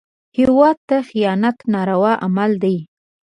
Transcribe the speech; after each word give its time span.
هېواد 0.37 0.77
ته 0.87 0.97
خیانت 1.09 1.57
ناروا 1.73 2.13
عمل 2.25 2.51
دی 2.63 2.77